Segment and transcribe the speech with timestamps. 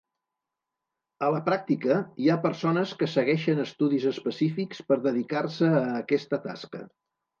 [1.25, 6.83] A la pràctica, hi ha persones que segueixen estudis específics per dedicar-se a aquesta tasca.